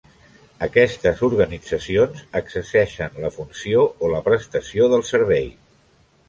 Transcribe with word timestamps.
Aquestes 0.67 1.19
organitzacions 1.27 2.23
exerceixen 2.39 3.21
la 3.27 3.31
funció 3.37 3.85
o 3.85 4.11
la 4.15 4.23
prestació 4.31 4.89
del 4.95 5.05
servei. 5.13 5.47